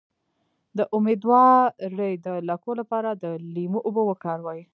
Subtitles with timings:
[0.77, 4.61] د امیدوارۍ د لکو لپاره د لیمو اوبه وکاروئ